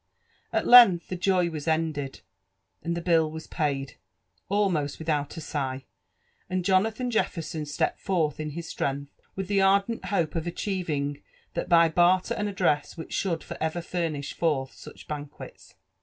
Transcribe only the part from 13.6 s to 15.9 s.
ever furnish for(h such banque(s.